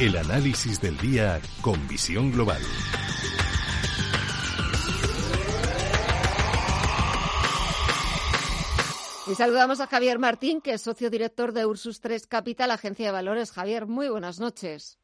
El 0.00 0.16
análisis 0.16 0.80
del 0.80 0.96
día 0.96 1.42
con 1.60 1.86
visión 1.86 2.32
global. 2.32 2.62
Y 9.30 9.34
saludamos 9.34 9.80
a 9.80 9.86
Javier 9.86 10.18
Martín, 10.18 10.62
que 10.62 10.72
es 10.72 10.80
socio 10.80 11.10
director 11.10 11.52
de 11.52 11.66
Ursus 11.66 12.00
3 12.00 12.26
Capital, 12.26 12.70
agencia 12.70 13.04
de 13.04 13.12
valores. 13.12 13.52
Javier, 13.52 13.86
muy 13.86 14.08
buenas 14.08 14.40
noches. 14.40 14.98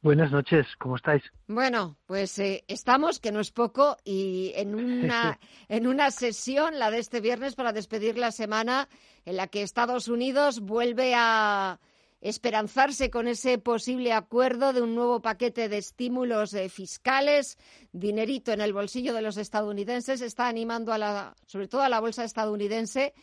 Buenas 0.00 0.32
noches, 0.32 0.66
¿cómo 0.78 0.96
estáis? 0.96 1.22
Bueno, 1.46 1.98
pues 2.06 2.38
eh, 2.38 2.64
estamos, 2.68 3.20
que 3.20 3.32
no 3.32 3.40
es 3.40 3.50
poco, 3.50 3.98
y 4.02 4.52
en 4.56 4.74
una, 5.04 5.38
en 5.68 5.86
una 5.86 6.10
sesión, 6.10 6.78
la 6.78 6.90
de 6.90 7.00
este 7.00 7.20
viernes, 7.20 7.54
para 7.54 7.74
despedir 7.74 8.16
la 8.16 8.32
semana, 8.32 8.88
en 9.26 9.36
la 9.36 9.48
que 9.48 9.60
Estados 9.60 10.08
Unidos 10.08 10.60
vuelve 10.60 11.12
a 11.14 11.80
esperanzarse 12.20 13.10
con 13.10 13.28
ese 13.28 13.58
posible 13.58 14.12
acuerdo 14.12 14.72
de 14.72 14.82
un 14.82 14.94
nuevo 14.94 15.20
paquete 15.20 15.68
de 15.68 15.78
estímulos 15.78 16.52
eh, 16.54 16.68
fiscales, 16.68 17.58
dinerito 17.92 18.52
en 18.52 18.60
el 18.60 18.72
bolsillo 18.72 19.14
de 19.14 19.22
los 19.22 19.36
estadounidenses, 19.36 20.20
está 20.20 20.48
animando 20.48 20.92
a 20.92 20.98
la, 20.98 21.34
sobre 21.46 21.68
todo 21.68 21.82
a 21.82 21.88
la 21.88 22.00
bolsa 22.00 22.24
estadounidense. 22.24 23.14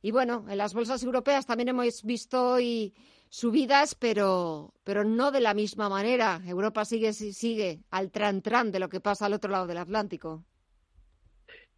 Y 0.00 0.10
bueno, 0.10 0.44
en 0.48 0.58
las 0.58 0.72
bolsas 0.72 1.02
europeas 1.02 1.46
también 1.46 1.68
hemos 1.68 2.02
visto 2.02 2.52
hoy 2.52 2.94
subidas, 3.28 3.94
pero, 3.94 4.72
pero 4.84 5.04
no 5.04 5.30
de 5.30 5.40
la 5.40 5.52
misma 5.52 5.88
manera. 5.88 6.40
Europa 6.46 6.84
sigue, 6.84 7.12
sigue 7.12 7.80
al 7.90 8.10
tran-tran 8.10 8.70
de 8.70 8.78
lo 8.78 8.88
que 8.88 9.00
pasa 9.00 9.26
al 9.26 9.34
otro 9.34 9.50
lado 9.50 9.66
del 9.66 9.78
Atlántico. 9.78 10.44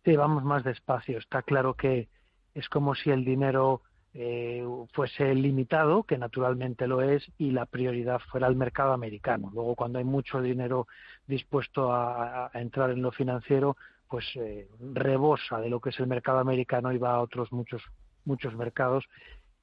Sí, 0.05 0.14
vamos 0.14 0.45
más 0.45 0.62
despacio. 0.62 1.19
Está 1.19 1.42
claro 1.42 1.74
que 1.74 2.08
es 2.55 2.69
como 2.69 2.95
si 2.95 3.10
el 3.10 3.24
dinero 3.24 3.83
eh, 4.14 4.66
fuese 4.92 5.34
limitado, 5.34 6.02
que 6.04 6.18
naturalmente 6.18 6.86
lo 6.86 7.02
es, 7.02 7.30
y 7.36 7.50
la 7.50 7.66
prioridad 7.66 8.20
fuera 8.30 8.46
el 8.46 8.56
mercado 8.56 8.92
americano. 8.92 9.50
Luego, 9.52 9.74
cuando 9.74 9.98
hay 9.98 10.05
mucho 10.05 10.41
dinero 10.41 10.86
dispuesto 11.27 11.92
a, 11.92 12.50
entrar 12.55 12.91
en 12.91 13.02
lo 13.02 13.12
financiero, 13.12 13.77
pues 14.08 14.24
eh, 14.36 14.68
rebosa 14.80 15.60
de 15.60 15.68
lo 15.68 15.80
que 15.80 15.91
es 15.91 16.00
el 16.00 16.06
mercado 16.06 16.38
americano 16.38 16.92
y 16.92 16.98
va 16.98 17.14
a 17.14 17.20
otros 17.20 17.52
muchos 17.52 17.83
muchos 18.24 18.55
mercados 18.55 19.05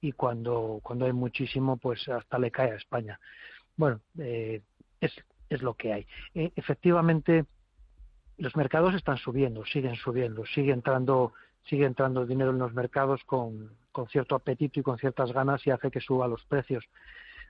y 0.02 0.12
cuando 0.12 0.80
cuando 0.84 1.06
hay 1.06 1.14
muchísimo, 1.14 1.78
pues 1.78 2.08
hasta 2.08 2.38
le 2.38 2.52
cae 2.52 2.72
a 2.72 2.76
España. 2.76 3.20
Bueno, 3.76 4.02
eh, 4.20 4.62
es 5.02 5.12
es 5.50 5.62
lo 5.62 5.74
que 5.76 5.94
hay. 5.94 6.08
efectivamente, 6.34 7.46
los 8.38 8.56
mercados 8.56 8.94
están 8.96 9.18
subiendo, 9.18 9.66
siguen 9.66 9.96
subiendo, 9.96 10.46
sigue 10.46 10.72
entrando 10.72 11.34
sigue 11.70 11.86
entrando 11.86 12.26
dinero 12.26 12.52
en 12.52 12.60
los 12.60 12.74
mercados 12.74 13.24
con, 13.26 13.72
con 13.96 14.10
cierto 14.10 14.36
apetito 14.36 14.82
y 14.82 14.84
con 14.84 14.98
ciertas 14.98 15.32
ganas 15.32 15.66
y 15.66 15.72
hace 15.72 15.90
que 15.90 16.02
suba 16.02 16.28
los 16.28 16.44
precios. 16.44 16.84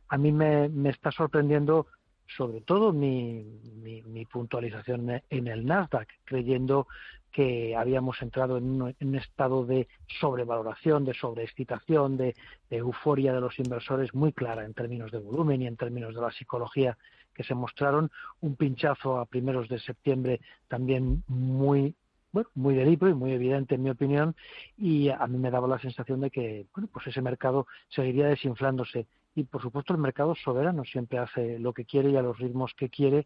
A 0.10 0.18
mí 0.20 0.32
me, 0.32 0.70
está 0.88 1.10
sorprendiendo 1.12 1.88
sobre 2.28 2.62
todo 2.62 2.94
mi, 2.94 3.44
mi, 3.82 4.26
puntualización 4.26 5.24
en 5.28 5.48
el 5.48 5.66
Nasdaq, 5.66 6.08
creyendo 6.24 6.88
que 7.32 7.76
habíamos 7.76 8.22
entrado 8.22 8.58
en 8.58 8.80
un, 8.80 9.16
estado 9.16 9.66
de 9.66 9.88
sobrevaloración, 10.20 11.04
de 11.04 11.16
sobreexcitación, 11.16 12.16
de, 12.16 12.36
de, 12.70 12.78
euforia 12.78 13.34
de 13.34 13.42
los 13.42 13.58
inversores 13.58 14.14
muy 14.14 14.32
clara 14.32 14.66
en 14.66 14.76
términos 14.76 15.12
de 15.12 15.18
volumen 15.18 15.64
y 15.64 15.68
en 15.68 15.78
términos 15.78 16.14
de 16.14 16.22
la 16.22 16.32
psicología 16.32 16.96
que 17.34 17.44
se 17.44 17.56
mostraron. 17.56 18.12
Un 18.42 18.56
pinchazo 18.56 19.18
a 19.18 19.26
primeros 19.26 19.68
de 19.68 19.80
septiembre 19.80 20.42
también 20.68 21.24
muy 21.28 21.96
bueno, 22.36 22.50
muy 22.54 22.76
de 22.76 22.92
y 22.92 23.14
muy 23.14 23.32
evidente 23.32 23.76
en 23.76 23.84
mi 23.84 23.90
opinión, 23.90 24.36
y 24.78 25.08
a 25.08 25.26
mí 25.26 25.38
me 25.38 25.50
daba 25.50 25.70
la 25.70 25.80
sensación 25.80 26.20
de 26.20 26.30
que 26.30 26.66
bueno, 26.74 26.90
pues 26.92 27.08
ese 27.08 27.22
mercado 27.22 27.66
seguiría 27.88 28.28
desinflándose. 28.28 29.08
Y 29.36 29.44
por 29.44 29.62
supuesto 29.62 29.94
el 29.94 30.00
mercado 30.00 30.36
soberano 30.36 30.84
siempre 30.84 31.18
hace 31.18 31.60
lo 31.60 31.72
que 31.74 31.86
quiere 31.86 32.10
y 32.10 32.18
a 32.18 32.22
los 32.22 32.38
ritmos 32.38 32.74
que 32.74 32.90
quiere 32.90 33.26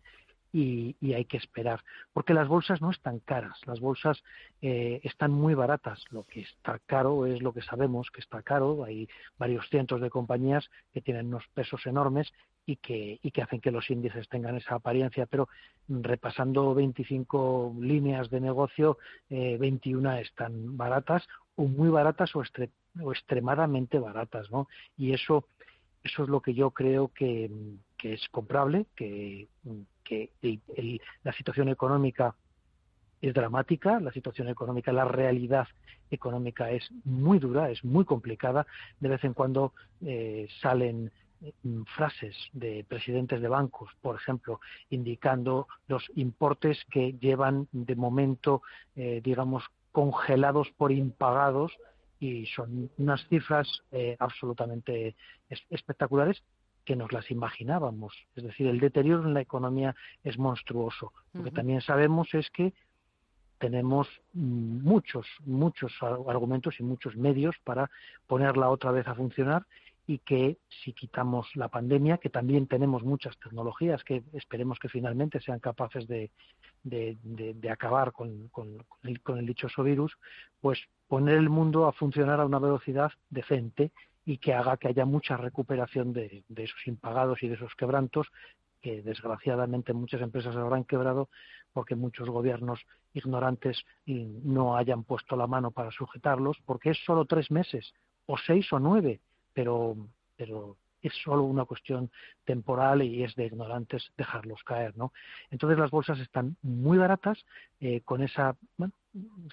y, 0.54 0.96
hay 1.14 1.26
que 1.26 1.38
esperar. 1.38 1.84
Porque 2.14 2.36
las 2.36 2.48
bolsas 2.48 2.82
no 2.82 2.92
están 2.92 3.20
caras, 3.20 3.60
las 3.66 3.80
bolsas 3.80 4.22
eh, 4.62 5.00
están 5.04 5.32
muy 5.32 5.56
baratas. 5.56 6.04
Lo 6.12 6.24
que 6.24 6.42
está 6.42 6.80
caro 6.86 7.26
es 7.26 7.42
lo 7.42 7.52
que 7.52 7.64
sabemos 7.64 8.12
que 8.12 8.22
está 8.22 8.44
caro. 8.44 8.84
Hay 8.84 9.08
varios 9.40 9.68
cientos 9.70 10.02
de 10.02 10.12
compañías 10.12 10.70
que 10.94 11.02
tienen 11.02 11.28
unos 11.28 11.48
pesos 11.56 11.84
enormes 11.88 12.32
y 12.70 12.76
que, 12.78 13.20
y 13.22 13.32
que 13.32 13.42
hacen 13.42 13.62
que 13.62 13.72
los 13.72 13.90
índices 13.90 14.30
tengan 14.30 14.56
esa 14.56 14.76
apariencia. 14.76 15.26
Pero 15.26 15.50
repasando 15.88 16.74
25 16.76 17.76
líneas 17.80 18.30
de 18.30 18.42
negocio, 18.42 18.98
eh, 19.30 19.58
21 19.60 20.18
están 20.18 20.78
baratas 20.78 21.28
o 21.56 21.64
muy 21.64 21.90
baratas 21.90 22.36
o, 22.36 22.44
extremadamente 23.12 23.98
baratas. 23.98 24.52
¿no? 24.52 24.68
Y 24.98 25.14
eso, 25.14 25.46
eso 26.04 26.24
es 26.24 26.30
lo 26.30 26.42
que 26.42 26.54
yo 26.54 26.72
creo 26.72 27.08
que, 27.10 27.50
que 27.98 28.14
es 28.14 28.28
comprable, 28.30 28.86
que 28.96 29.48
que 30.10 30.32
la 31.24 31.34
situación 31.34 31.70
económica 31.70 32.36
es 33.22 33.34
dramática, 33.34 34.00
la 34.00 34.12
situación 34.12 34.48
económica, 34.48 34.92
la 34.92 35.06
realidad 35.06 35.68
económica 36.10 36.72
es 36.72 36.90
muy 37.04 37.38
dura, 37.38 37.70
es 37.70 37.84
muy 37.84 38.06
complicada. 38.06 38.66
De 39.00 39.10
vez 39.10 39.24
en 39.24 39.34
cuando 39.34 39.74
eh, 40.02 40.48
salen 40.62 41.06
mm, 41.06 41.29
frases 41.96 42.36
de 42.54 42.86
presidentes 42.88 43.42
de 43.42 43.48
bancos, 43.48 43.90
por 44.02 44.16
ejemplo, 44.16 44.60
indicando 44.90 45.68
los 45.88 46.06
importes 46.16 46.84
que 46.92 47.14
llevan 47.14 47.68
de 47.72 47.96
momento, 47.96 48.62
eh, 48.96 49.22
digamos, 49.24 49.64
congelados 49.92 50.70
por 50.78 50.92
impagados 50.92 51.78
y 52.20 52.46
son 52.48 52.90
unas 52.98 53.26
cifras 53.28 53.84
eh, 53.92 54.16
absolutamente 54.20 55.16
espectaculares 55.70 56.44
que 56.84 56.96
nos 56.96 57.12
las 57.12 57.32
imaginábamos. 57.32 58.14
Es 58.36 58.44
decir, 58.44 58.68
el 58.68 58.80
deterioro 58.80 59.24
en 59.24 59.34
la 59.34 59.42
economía 59.42 59.96
es 60.24 60.38
monstruoso. 60.38 61.14
Lo 61.34 61.44
que 61.44 61.52
también 61.52 61.82
sabemos 61.82 62.34
es 62.34 62.50
que 62.50 62.74
tenemos 63.60 64.08
muchos, 64.34 65.28
muchos 65.46 65.94
argumentos 66.02 66.80
y 66.80 66.84
muchos 66.84 67.16
medios 67.16 67.56
para 67.64 67.92
ponerla 68.26 68.70
otra 68.70 68.92
vez 68.92 69.08
a 69.08 69.16
funcionar 69.16 69.66
y 70.10 70.18
que 70.18 70.58
si 70.84 70.92
quitamos 70.94 71.56
la 71.56 71.68
pandemia, 71.68 72.18
que 72.18 72.32
también 72.32 72.66
tenemos 72.66 73.04
muchas 73.04 73.38
tecnologías 73.38 74.04
que 74.04 74.24
esperemos 74.34 74.80
que 74.80 74.90
finalmente 74.90 75.40
sean 75.40 75.60
capaces 75.60 76.08
de, 76.08 76.32
de, 76.82 77.70
acabar 77.70 78.12
con, 78.12 78.48
con, 78.48 78.84
el, 79.04 79.22
con 79.22 79.38
el 79.38 79.46
dichoso 79.46 79.84
virus, 79.84 80.18
pues 80.62 80.80
poner 81.08 81.38
el 81.38 81.52
mundo 81.52 81.86
a 81.86 81.94
funcionar 81.94 82.40
a 82.40 82.48
una 82.48 82.58
velocidad 82.58 83.12
decente 83.30 83.92
y 84.26 84.40
que 84.40 84.56
haga 84.56 84.78
que 84.78 84.88
haya 84.88 85.06
mucha 85.06 85.38
recuperación 85.38 86.12
de, 86.12 86.44
esos 86.56 86.88
impagados 86.88 87.44
y 87.44 87.48
de 87.48 87.54
esos 87.54 87.76
quebrantos 87.76 88.32
que 88.82 89.04
desgraciadamente 89.04 89.94
muchas 89.94 90.22
empresas 90.22 90.56
habrán 90.56 90.86
quebrado 90.86 91.30
porque 91.72 91.96
muchos 91.96 92.32
gobiernos 92.32 92.80
ignorantes 93.14 93.86
no 94.08 94.76
hayan 94.76 95.04
puesto 95.04 95.36
la 95.36 95.46
mano 95.46 95.70
para 95.70 95.92
sujetarlos, 95.92 96.58
porque 96.66 96.90
es 96.90 96.98
solo 97.06 97.26
tres 97.26 97.52
meses, 97.52 97.94
o 98.26 98.40
seis 98.40 98.74
o 98.74 98.80
nueve, 98.80 99.20
pero, 99.54 99.96
pero 100.36 100.78
es 101.02 101.14
solo 101.24 101.44
una 101.44 101.66
cuestión 101.66 102.12
temporal 102.44 103.02
y 103.02 103.24
es 103.24 103.36
de 103.36 103.46
ignorantes 103.46 104.12
dejarlos 104.18 104.64
caer, 104.64 104.98
¿no? 104.98 105.14
Entonces 105.50 105.78
las 105.80 105.92
bolsas 105.92 106.20
están 106.20 106.58
muy 106.62 106.98
baratas 106.98 107.46
eh, 107.80 108.02
con 108.02 108.22
esa 108.22 108.56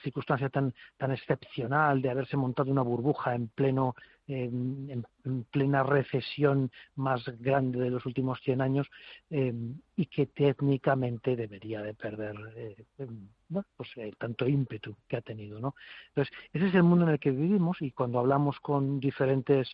circunstancia 0.02 0.50
tan 0.50 0.74
tan 0.98 1.12
excepcional 1.12 2.02
de 2.02 2.10
haberse 2.10 2.36
montado 2.36 2.70
una 2.70 2.82
burbuja 2.82 3.34
en 3.34 3.48
pleno 3.48 3.94
en, 4.28 5.04
plena 5.50 5.82
recesión 5.82 6.70
más 6.94 7.24
grande 7.40 7.80
de 7.80 7.90
los 7.90 8.06
últimos 8.06 8.40
100 8.42 8.60
años 8.60 8.88
em, 9.30 9.74
y 9.96 10.06
que 10.06 10.26
técnicamente 10.26 11.36
debería 11.36 11.82
de 11.82 11.94
perder 11.94 12.36
eh, 12.56 12.84
em, 12.98 13.28
pues, 13.76 13.90
eh, 13.96 14.12
tanto 14.18 14.46
ímpetu 14.46 14.96
que 15.08 15.16
ha 15.16 15.20
tenido, 15.20 15.60
¿no? 15.60 15.74
Entonces 16.08 16.34
ese 16.52 16.68
es 16.68 16.74
el 16.74 16.82
mundo 16.82 17.06
en 17.06 17.12
el 17.12 17.18
que 17.18 17.30
vivimos 17.30 17.80
y 17.82 17.90
cuando 17.90 18.18
hablamos 18.18 18.58
con 18.60 19.00
diferentes 19.00 19.68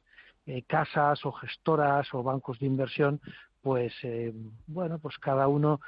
eh, 0.46 0.62
casas 0.62 1.24
o 1.24 1.32
gestoras 1.32 2.12
o 2.14 2.22
bancos 2.22 2.58
de 2.58 2.66
inversión, 2.66 3.20
pues 3.60 3.92
bueno, 4.66 4.98
pues 4.98 5.16
cada 5.18 5.46
uno 5.46 5.80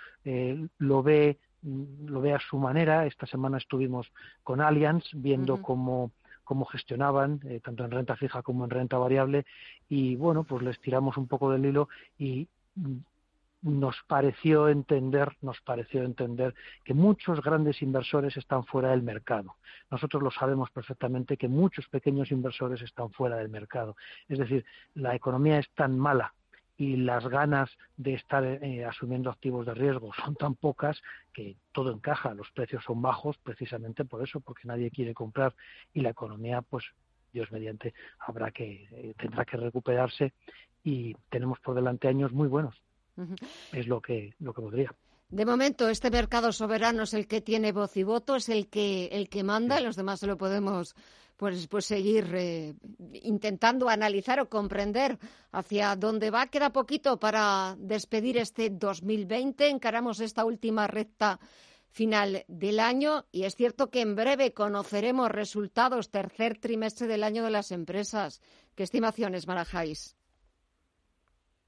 lo 0.78 1.02
ve 1.02 1.40
lo 1.64 2.20
ve 2.20 2.34
a 2.34 2.38
su 2.38 2.56
manera. 2.56 3.04
Esta 3.04 3.26
semana 3.26 3.58
estuvimos 3.58 4.06
con 4.44 4.60
Allianz 4.60 5.04
viendo 5.12 5.60
cómo 5.60 6.12
cómo 6.44 6.64
gestionaban, 6.64 7.40
eh, 7.44 7.60
tanto 7.62 7.84
en 7.84 7.90
renta 7.90 8.16
fija 8.16 8.42
como 8.42 8.64
en 8.64 8.70
renta 8.70 8.98
variable, 8.98 9.44
y 9.88 10.16
bueno, 10.16 10.44
pues 10.44 10.62
les 10.62 10.80
tiramos 10.80 11.16
un 11.16 11.26
poco 11.26 11.50
del 11.50 11.66
hilo 11.66 11.88
y 12.18 12.48
mm, 12.76 12.98
nos 13.62 13.96
pareció 14.06 14.68
entender, 14.68 15.36
nos 15.40 15.60
pareció 15.62 16.04
entender 16.04 16.54
que 16.84 16.92
muchos 16.92 17.42
grandes 17.42 17.80
inversores 17.80 18.36
están 18.36 18.64
fuera 18.64 18.90
del 18.90 19.02
mercado. 19.02 19.56
Nosotros 19.90 20.22
lo 20.22 20.30
sabemos 20.30 20.70
perfectamente 20.70 21.38
que 21.38 21.48
muchos 21.48 21.88
pequeños 21.88 22.30
inversores 22.30 22.82
están 22.82 23.10
fuera 23.10 23.36
del 23.36 23.48
mercado. 23.48 23.96
Es 24.28 24.38
decir, 24.38 24.66
la 24.94 25.14
economía 25.14 25.58
es 25.58 25.70
tan 25.70 25.98
mala 25.98 26.34
y 26.76 26.96
las 26.96 27.26
ganas 27.28 27.70
de 27.96 28.14
estar 28.14 28.44
eh, 28.44 28.84
asumiendo 28.84 29.30
activos 29.30 29.66
de 29.66 29.74
riesgo 29.74 30.12
son 30.14 30.34
tan 30.34 30.54
pocas 30.54 31.00
que 31.32 31.56
todo 31.72 31.92
encaja, 31.92 32.34
los 32.34 32.50
precios 32.50 32.82
son 32.84 33.00
bajos 33.00 33.36
precisamente 33.38 34.04
por 34.04 34.22
eso, 34.22 34.40
porque 34.40 34.66
nadie 34.66 34.90
quiere 34.90 35.14
comprar 35.14 35.54
y 35.92 36.00
la 36.00 36.10
economía, 36.10 36.62
pues 36.62 36.84
Dios 37.32 37.50
mediante, 37.52 37.94
habrá 38.18 38.50
que 38.50 38.88
eh, 38.90 39.14
tendrá 39.18 39.44
que 39.44 39.56
recuperarse 39.56 40.32
y 40.82 41.14
tenemos 41.30 41.58
por 41.60 41.74
delante 41.74 42.08
años 42.08 42.32
muy 42.32 42.48
buenos, 42.48 42.74
Es 43.72 43.86
lo 43.86 44.00
que, 44.00 44.34
lo 44.40 44.52
que 44.52 44.62
podría. 44.62 44.94
De 45.34 45.44
momento, 45.44 45.88
este 45.88 46.12
mercado 46.12 46.52
soberano 46.52 47.02
es 47.02 47.12
el 47.12 47.26
que 47.26 47.40
tiene 47.40 47.72
voz 47.72 47.96
y 47.96 48.04
voto, 48.04 48.36
es 48.36 48.48
el 48.48 48.68
que, 48.68 49.06
el 49.06 49.28
que 49.28 49.42
manda, 49.42 49.80
los 49.80 49.96
demás 49.96 50.20
se 50.20 50.28
lo 50.28 50.36
podemos 50.36 50.94
pues, 51.36 51.66
pues 51.66 51.86
seguir 51.86 52.32
eh, 52.36 52.74
intentando 53.20 53.88
analizar 53.88 54.38
o 54.38 54.48
comprender 54.48 55.18
hacia 55.50 55.96
dónde 55.96 56.30
va. 56.30 56.46
Queda 56.46 56.70
poquito 56.70 57.18
para 57.18 57.74
despedir 57.80 58.38
este 58.38 58.70
2020. 58.70 59.70
Encaramos 59.70 60.20
esta 60.20 60.44
última 60.44 60.86
recta 60.86 61.40
final 61.88 62.44
del 62.46 62.78
año 62.78 63.24
y 63.32 63.42
es 63.42 63.56
cierto 63.56 63.90
que 63.90 64.02
en 64.02 64.14
breve 64.14 64.52
conoceremos 64.52 65.32
resultados 65.32 66.12
tercer 66.12 66.58
trimestre 66.58 67.08
del 67.08 67.24
año 67.24 67.42
de 67.42 67.50
las 67.50 67.72
empresas. 67.72 68.40
¿Qué 68.76 68.84
estimaciones 68.84 69.48
manejáis? 69.48 70.16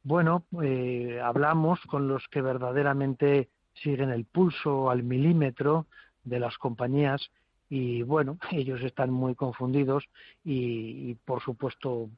Bueno, 0.05 0.47
eh, 0.63 1.21
hablamos 1.21 1.81
con 1.81 2.07
los 2.07 2.29
que 2.29 2.41
verdaderamente 2.41 3.51
siguen 3.83 4.11
el 4.11 4.25
pulso 4.25 4.91
al 4.91 5.03
milímetro 5.03 5.87
de 6.25 6.41
las 6.41 6.59
compañías 6.59 7.31
y 7.69 8.03
bueno, 8.03 8.39
ellos 8.53 8.81
están 8.83 9.11
muy 9.11 9.35
confundidos 9.35 10.05
y, 10.45 11.15
por 11.25 11.43
supuesto 11.43 12.11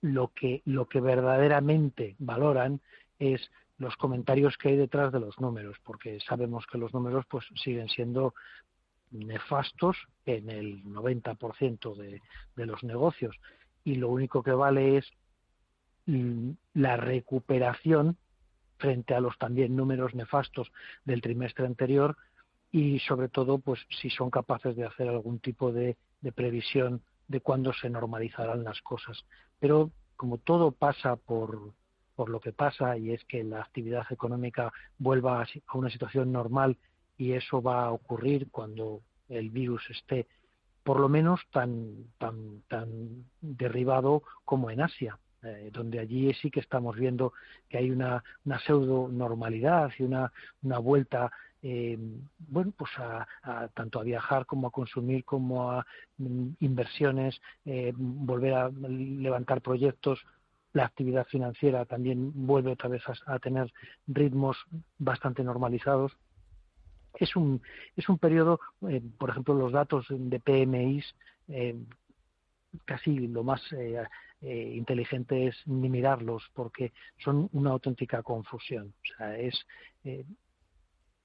lo 0.00 0.32
que 0.34 0.60
lo 0.66 0.86
que 0.86 1.00
verdaderamente 1.00 2.14
valoran 2.18 2.80
es 3.18 3.50
los 3.78 3.96
comentarios 3.96 4.56
que 4.58 4.68
hay 4.68 4.76
detrás 4.76 5.12
de 5.12 5.20
los 5.20 5.40
números, 5.40 5.76
porque 5.82 6.18
sabemos 6.20 6.66
que 6.70 6.78
los 6.78 6.92
números 6.92 7.24
pues 7.28 7.44
siguen 7.56 7.88
siendo 7.88 8.34
nefastos 9.10 9.96
en 10.26 10.50
el 10.50 10.84
90% 10.84 11.96
de, 11.96 12.20
de 12.54 12.66
los 12.66 12.84
negocios. 12.84 13.36
Y 13.82 13.96
lo 13.96 14.10
único 14.10 14.42
que 14.42 14.52
vale 14.52 14.98
es 14.98 15.10
la 16.74 16.96
recuperación 16.96 18.16
frente 18.84 19.14
a 19.14 19.20
los 19.20 19.38
también 19.38 19.74
números 19.74 20.14
nefastos 20.14 20.70
del 21.06 21.22
trimestre 21.22 21.64
anterior 21.64 22.18
y 22.70 22.98
sobre 22.98 23.30
todo 23.30 23.58
pues 23.58 23.80
si 24.02 24.10
son 24.10 24.28
capaces 24.30 24.76
de 24.76 24.84
hacer 24.84 25.08
algún 25.08 25.38
tipo 25.38 25.72
de, 25.72 25.96
previsión 26.34 27.00
de 27.26 27.40
cuándo 27.40 27.72
se 27.72 27.88
normalizarán 27.88 28.62
las 28.62 28.82
cosas. 28.82 29.24
Pero 29.58 29.90
como 30.16 30.36
todo 30.36 30.70
pasa 30.72 31.16
por, 31.16 31.72
por 32.14 32.28
lo 32.28 32.40
que 32.40 32.52
pasa 32.52 32.98
y 32.98 33.12
es 33.12 33.24
que 33.24 33.42
la 33.42 33.62
actividad 33.62 34.04
económica 34.10 34.70
vuelva 34.98 35.42
a 35.42 35.78
una 35.78 35.88
situación 35.88 36.30
normal 36.30 36.76
y 37.16 37.32
eso 37.32 37.62
va 37.62 37.86
a 37.86 37.90
ocurrir 37.90 38.50
cuando 38.50 39.00
el 39.30 39.48
virus 39.48 39.82
esté 39.88 40.26
por 40.82 41.00
lo 41.00 41.08
menos 41.08 41.40
tan 41.50 42.04
tan 42.18 42.60
tan 42.68 43.24
derribado 43.40 44.22
como 44.44 44.70
en 44.70 44.82
Asia 44.82 45.18
eh, 45.44 45.70
donde 45.72 45.98
allí 45.98 46.32
sí 46.34 46.50
que 46.50 46.60
estamos 46.60 46.96
viendo 46.96 47.32
que 47.68 47.78
hay 47.78 47.90
una, 47.90 48.22
una 48.44 48.58
pseudo 48.60 49.08
normalidad 49.08 49.90
y 49.98 50.02
una, 50.02 50.32
una 50.62 50.78
vuelta 50.78 51.30
eh, 51.66 51.96
bueno, 52.48 52.74
pues 52.76 52.90
a, 52.98 53.26
tanto 53.72 53.98
a 53.98 54.02
viajar 54.02 54.44
como 54.44 54.66
a 54.66 54.70
consumir 54.70 55.24
como 55.24 55.72
a 55.72 55.86
mm, 56.18 56.48
inversiones, 56.60 57.40
eh, 57.64 57.90
volver 57.96 58.52
a 58.52 58.68
levantar 58.68 59.62
proyectos. 59.62 60.20
La 60.74 60.84
actividad 60.84 61.26
financiera 61.26 61.86
también 61.86 62.32
vuelve 62.46 62.72
otra 62.72 62.90
vez 62.90 63.02
a, 63.26 63.38
tener 63.38 63.72
ritmos 64.06 64.58
bastante 64.98 65.42
normalizados. 65.42 66.12
Es 67.14 67.34
un, 67.34 67.62
es 67.96 68.10
un 68.10 68.18
periodo, 68.18 68.60
eh, 68.90 69.00
por 69.16 69.30
ejemplo, 69.30 69.54
los 69.54 69.72
datos 69.72 70.04
de 70.10 70.40
PMIs, 70.40 71.14
casi 72.84 73.28
lo 73.28 73.44
más 73.44 73.62
inteligente 74.40 75.46
es 75.46 75.56
ni 75.66 75.88
mirarlos 75.88 76.42
porque 76.52 76.92
son 77.18 77.48
una 77.52 77.70
auténtica 77.70 78.22
confusión. 78.22 78.92
O 79.02 79.16
sea, 79.16 79.38
es 79.38 79.64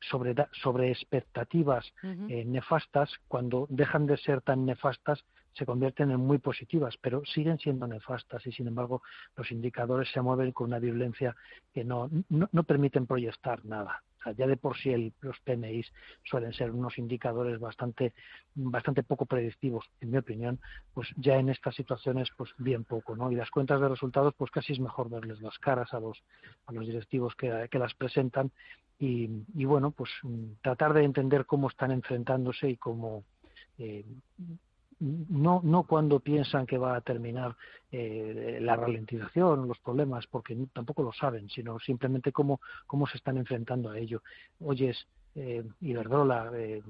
sobre, 0.02 0.36
sobre 0.62 0.92
expectativas 0.92 1.86
eh, 2.04 2.46
nefastas, 2.46 3.10
cuando 3.28 3.68
dejan 3.70 4.06
de 4.06 4.18
ser 4.18 4.42
tan 4.42 4.66
nefastas, 4.66 5.24
se 5.54 5.66
convierten 5.66 6.12
en 6.12 6.20
muy 6.20 6.38
positivas, 6.38 6.96
pero 7.02 7.24
siguen 7.26 7.58
siendo 7.60 7.88
nefastas 7.88 8.46
y, 8.46 8.52
sin 8.52 8.68
embargo, 8.68 9.02
los 9.36 9.52
indicadores 9.52 10.10
se 10.12 10.22
mueven 10.22 10.52
con 10.52 10.68
una 10.68 10.80
violencia 10.80 11.36
que 11.74 11.84
no, 11.84 12.10
no, 12.30 12.64
permiten 12.64 13.08
proyectar 13.08 13.66
nada. 13.66 14.04
Ya 14.36 14.48
de 14.48 14.58
por 14.58 14.78
sí 14.78 15.14
los 15.22 15.40
PMIs 15.40 15.92
suelen 16.24 16.54
ser 16.54 16.72
unos 16.72 16.98
indicadores 16.98 17.60
bastante, 17.60 18.14
bastante 18.56 19.04
poco 19.04 19.26
predictivos, 19.26 19.86
en 20.02 20.12
mi 20.12 20.18
opinión, 20.18 20.60
pues 20.94 21.08
ya 21.18 21.36
en 21.38 21.50
estas 21.50 21.76
situaciones, 21.76 22.30
pues 22.38 22.52
bien 22.58 22.84
poco, 22.84 23.16
¿no? 23.16 23.32
Y 23.32 23.36
las 23.36 23.50
cuentas 23.50 23.82
de 23.82 23.90
resultados, 23.90 24.34
pues 24.38 24.52
casi 24.52 24.74
es 24.74 24.80
mejor 24.80 25.10
verles 25.10 25.42
las 25.42 25.58
caras 25.60 25.94
a 25.94 26.00
los, 26.00 26.22
a 26.66 26.74
los 26.74 26.86
directivos 26.86 27.36
que, 27.36 27.70
las 27.80 27.94
presentan 27.94 28.52
y, 28.98 29.64
bueno, 29.64 29.92
pues 29.92 30.10
mm, 30.24 30.56
tratar 30.62 30.94
de 30.94 31.04
entender 31.04 31.46
cómo 31.46 31.70
están 31.70 31.92
enfrentándose 31.92 32.70
y 32.70 32.76
cómo 32.76 33.24
eh, 33.78 34.06
no, 35.00 35.62
no 35.64 35.84
cuando 35.84 36.20
piensan 36.20 36.66
que 36.66 36.78
va 36.78 36.96
a 36.96 37.02
terminar 37.02 37.56
eh, 37.92 38.60
la 38.62 38.76
ralentización, 38.76 39.68
los 39.68 39.80
problemas, 39.80 40.28
porque 40.28 40.58
tampoco 40.74 41.04
lo 41.04 41.14
saben, 41.14 41.50
sino 41.50 41.80
simplemente 41.80 42.32
cómo, 42.32 42.60
cómo 42.86 43.08
se 43.08 43.18
están 43.18 43.38
enfrentando 43.38 43.90
a 43.90 43.98
ello. 43.98 44.22
Oyes, 44.60 45.08
eh, 45.36 45.64
Iberdrola 45.82 46.52
eh, 46.54 46.82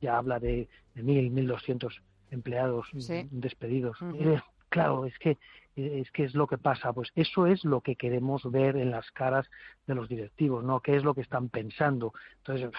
ya 0.00 0.18
habla 0.18 0.38
de, 0.38 0.68
de 0.94 1.02
1.000, 1.02 1.32
1.200 1.32 2.00
empleados 2.30 2.86
despedidos. 3.30 3.96
Eh, 4.18 4.40
claro, 4.68 5.06
es 5.06 5.18
que 5.18 5.38
es 5.76 6.10
que 6.12 6.24
es 6.24 6.34
lo 6.34 6.46
que 6.46 6.58
pasa, 6.58 6.92
pues 6.92 7.10
eso 7.14 7.46
es 7.46 7.64
lo 7.64 7.80
que 7.80 7.96
queremos 7.96 8.42
ver 8.50 8.76
en 8.76 8.90
las 8.90 9.10
caras 9.10 9.46
de 9.86 9.94
los 9.94 10.08
directivos, 10.08 10.62
¿no? 10.62 10.80
¿Qué 10.80 10.96
es 10.96 11.02
lo 11.02 11.14
que 11.14 11.20
están 11.20 11.48
pensando? 11.48 12.12
Entonces, 12.38 12.70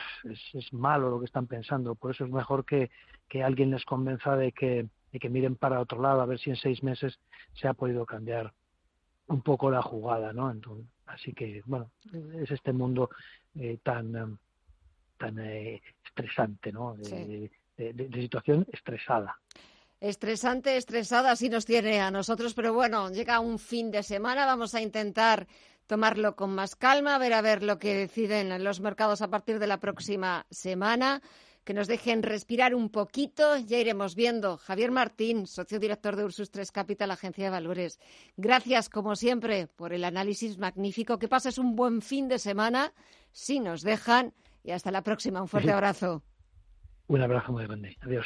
es, 0.53 0.73
malo 0.73 1.09
lo 1.09 1.19
que 1.19 1.25
están 1.25 1.47
pensando, 1.47 1.95
por 1.95 2.11
eso 2.11 2.25
es 2.25 2.31
mejor 2.31 2.65
que, 2.65 2.89
que 3.27 3.43
alguien 3.43 3.71
les 3.71 3.83
convenza 3.83 4.35
de 4.37 4.51
que, 4.51 4.87
de 5.11 5.19
que 5.19 5.29
miren 5.29 5.55
para 5.55 5.81
otro 5.81 6.01
lado, 6.01 6.21
a 6.21 6.25
ver 6.25 6.39
si 6.39 6.49
en 6.49 6.55
seis 6.55 6.83
meses 6.83 7.19
se 7.53 7.67
ha 7.67 7.73
podido 7.73 8.05
cambiar 8.05 8.53
un 9.27 9.41
poco 9.41 9.69
la 9.69 9.81
jugada, 9.81 10.31
¿no? 10.31 10.49
Entonces, 10.49 10.85
así 11.07 11.33
que, 11.33 11.61
bueno, 11.65 11.91
es 12.35 12.49
este 12.49 12.71
mundo 12.71 13.09
eh, 13.55 13.77
tan, 13.83 14.39
tan 15.17 15.39
eh, 15.39 15.81
estresante, 16.05 16.71
¿no? 16.71 16.95
de 16.95 18.21
situación 18.21 18.65
estresada. 18.71 19.37
Estresante, 20.05 20.77
estresada, 20.77 21.31
así 21.31 21.49
nos 21.49 21.65
tiene 21.65 21.99
a 21.99 22.11
nosotros, 22.11 22.53
pero 22.53 22.75
bueno, 22.75 23.09
llega 23.09 23.39
un 23.39 23.57
fin 23.57 23.89
de 23.89 24.03
semana, 24.03 24.45
vamos 24.45 24.75
a 24.75 24.81
intentar 24.81 25.47
tomarlo 25.87 26.35
con 26.35 26.53
más 26.53 26.75
calma, 26.75 27.17
ver 27.17 27.33
a 27.33 27.41
ver 27.41 27.63
lo 27.63 27.79
que 27.79 27.95
deciden 27.95 28.63
los 28.63 28.81
mercados 28.81 29.23
a 29.23 29.31
partir 29.31 29.57
de 29.57 29.65
la 29.65 29.79
próxima 29.79 30.45
semana, 30.51 31.23
que 31.63 31.73
nos 31.73 31.87
dejen 31.87 32.21
respirar 32.21 32.75
un 32.75 32.91
poquito, 32.91 33.57
ya 33.57 33.79
iremos 33.79 34.13
viendo. 34.13 34.57
Javier 34.57 34.91
Martín, 34.91 35.47
socio 35.47 35.79
director 35.79 36.15
de 36.15 36.25
Ursus 36.25 36.51
3 36.51 36.71
Capital, 36.71 37.09
Agencia 37.09 37.45
de 37.45 37.49
Valores. 37.49 37.99
Gracias, 38.37 38.89
como 38.89 39.15
siempre, 39.15 39.65
por 39.75 39.91
el 39.91 40.03
análisis 40.03 40.59
magnífico. 40.59 41.17
Que 41.17 41.27
pases 41.27 41.57
un 41.57 41.75
buen 41.75 42.03
fin 42.03 42.27
de 42.27 42.37
semana, 42.37 42.93
si 43.31 43.59
nos 43.59 43.81
dejan, 43.81 44.35
y 44.63 44.69
hasta 44.69 44.91
la 44.91 45.01
próxima. 45.01 45.41
Un 45.41 45.47
fuerte 45.47 45.71
abrazo. 45.71 46.21
Un 47.07 47.23
abrazo 47.23 47.53
muy 47.53 47.63
grande. 47.65 47.97
Adiós. 48.01 48.23